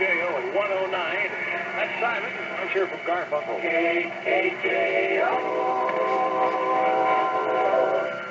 [0.00, 1.30] KKJO at 109.
[1.76, 2.32] That's Simon.
[2.58, 3.60] Let's hear from Garfunkel.
[3.60, 5.28] KKJO.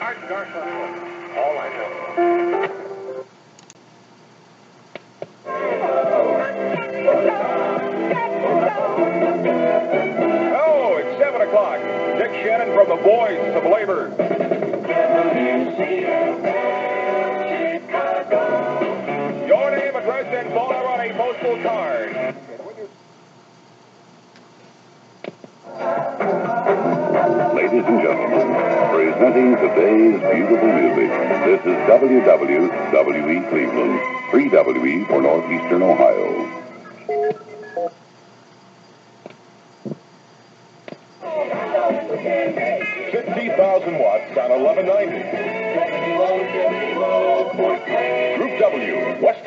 [0.01, 0.89] Art Garfunkel.
[1.37, 1.89] All I know.
[10.55, 11.79] Oh, it's 7 o'clock.
[12.17, 14.09] Dick Shannon from the Voice of Labor.
[21.19, 22.15] postal card.
[27.55, 28.47] Ladies and gentlemen,
[28.95, 31.11] presenting today's beautiful music,
[31.43, 33.99] this is WWWE Cleveland,
[34.31, 36.47] 3WE for Northeastern Ohio.
[43.11, 45.48] Fifty thousand watts on 1190.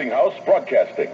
[0.02, 1.11] Westinghouse Broadcasting.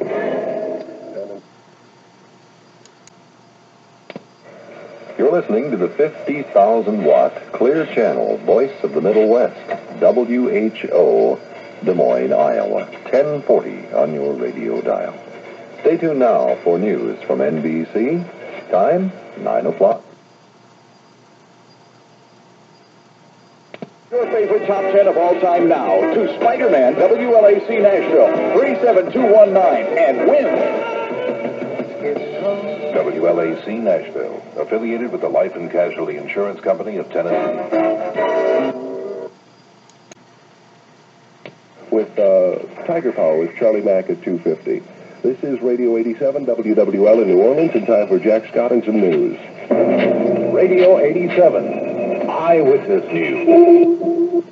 [5.18, 9.60] You're listening to the 50,000 watt clear channel voice of the Middle West,
[10.00, 11.38] WHO,
[11.84, 15.14] Des Moines, Iowa, 1040 on your radio dial.
[15.80, 18.24] Stay tuned now for news from NBC.
[18.70, 20.02] Time, 9 o'clock.
[24.10, 30.46] Your favorite top 10 of all time now to Spider-Man WLAC Nashville 37219 and win.
[32.94, 38.78] WLAC Nashville, affiliated with the Life and Casualty Insurance Company of Tennessee.
[41.90, 44.82] with uh, Tiger Power with Charlie Mack at 250.
[45.22, 49.00] This is Radio 87 WWL in New Orleans in time for Jack Scott and some
[49.00, 49.38] news.
[50.52, 51.87] Radio 87,
[52.38, 54.44] Eyewitness News.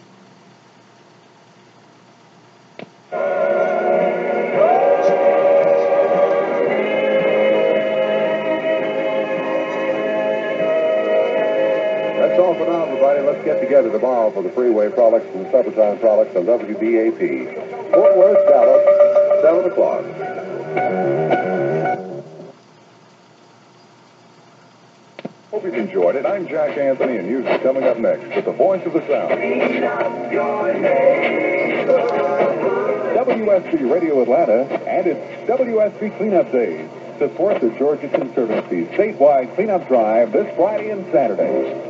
[12.19, 13.21] That's all for now, everybody.
[13.21, 17.93] Let's get together tomorrow for the freeway frolics and suppertime frolics on WBAP.
[17.93, 21.26] Fort Worth, Dallas, 7 o'clock.
[25.67, 26.25] You've enjoyed it.
[26.25, 29.33] I'm Jack Anthony, and is coming up next with the voice of the South.
[33.17, 36.89] WSB Radio Atlanta and its WSB Cleanup Days.
[37.19, 41.86] Support the Georgia Conservancy statewide cleanup drive this Friday and Saturday.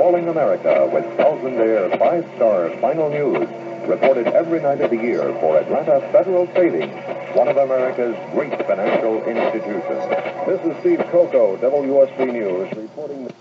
[0.00, 3.46] Calling America with Thousand Air five-star final news.
[3.86, 6.90] Reported every night of the year for Atlanta Federal Savings,
[7.36, 10.02] one of America's great financial institutions.
[10.48, 13.26] This is Steve Coco, WSB News, reporting.
[13.26, 13.34] The-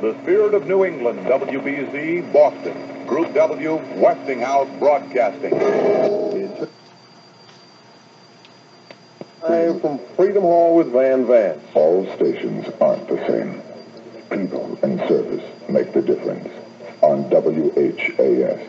[0.00, 3.06] The Spirit of New England, WBZ, Boston.
[3.06, 5.52] Group W, Westinghouse Broadcasting.
[9.56, 11.62] I'm from Freedom Hall with Van Vance.
[11.74, 13.62] All stations aren't the same.
[14.30, 16.48] People and service make the difference.
[17.00, 18.60] On WHAS,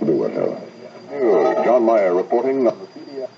[0.00, 0.68] Louisville.
[1.10, 1.64] News.
[1.64, 3.28] John Meyer reporting on the CBS.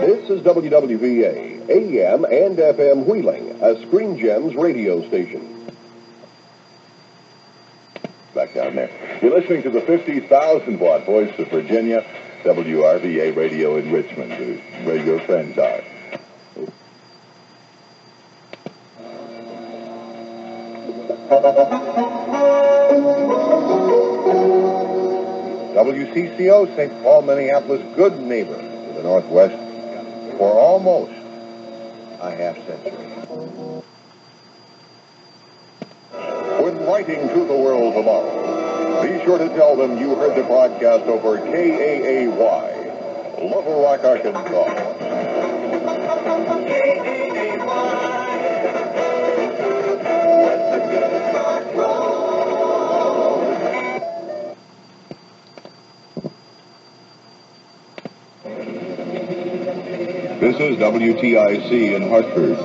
[0.00, 5.55] This is WWVA, AM and FM Wheeling, a Screen Gems radio station.
[8.56, 8.90] Down there.
[9.22, 12.04] You're listening to the 50,000 watt voice of Virginia,
[12.42, 14.32] WRVA radio in Richmond,
[14.84, 15.82] where your friends are.
[25.76, 27.02] WCCO, St.
[27.02, 29.54] Paul, Minneapolis, good neighbor to the Northwest
[30.38, 31.12] for almost
[32.20, 33.06] a half century.
[36.62, 38.45] When writing to the world tomorrow,
[39.02, 44.96] be sure to tell them you heard the broadcast over KAAY, Little Rock, Arkansas.
[60.40, 62.56] This is WTIC in Hartford.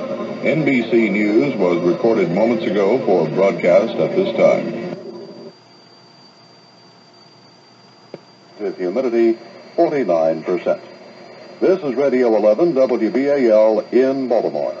[0.42, 4.81] NBC News was recorded moments ago for broadcast at this time.
[8.72, 9.38] with humidity
[9.76, 10.80] 49%.
[11.60, 14.74] This is Radio 11 WBAL in Baltimore.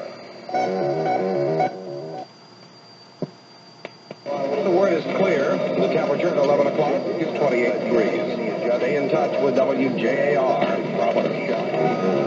[4.62, 5.50] The word is clear.
[5.78, 8.20] The temperature at 11 o'clock is 28 degrees.
[8.78, 10.98] Stay in touch with WJAR.
[10.98, 12.21] Robert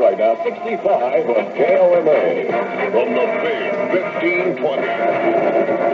[0.00, 2.18] right now, 65 on KOMA.
[2.92, 4.82] From the big 1520.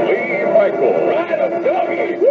[0.09, 0.95] Lee Michael.
[1.09, 2.25] Right a doggy.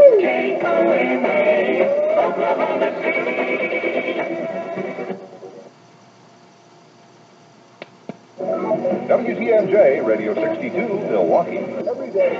[9.13, 10.77] WTMJ Radio 62,
[11.09, 11.57] Milwaukee.
[11.57, 12.33] Every day.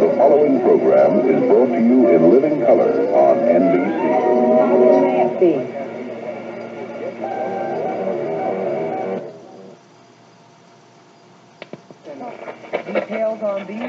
[0.00, 4.04] The following program is brought to you in living color on NBC.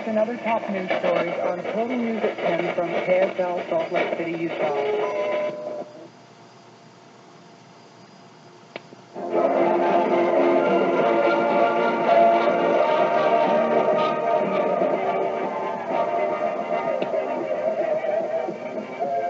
[0.06, 4.18] These and other top news stories on Total News at 10 from KSL Salt Lake
[4.18, 4.76] City, Utah.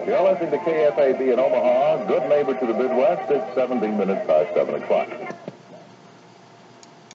[0.05, 2.05] You're listening to KFAB in Omaha.
[2.05, 3.31] Good neighbor to the Midwest.
[3.31, 5.34] It's 17 minutes past 7 o'clock.